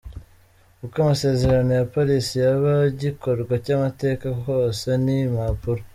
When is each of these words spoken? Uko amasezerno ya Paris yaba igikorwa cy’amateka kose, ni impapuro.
Uko 0.83 0.95
amasezerno 1.03 1.71
ya 1.79 1.87
Paris 1.93 2.25
yaba 2.41 2.73
igikorwa 2.91 3.53
cy’amateka 3.65 4.27
kose, 4.43 4.87
ni 5.03 5.15
impapuro. 5.25 5.81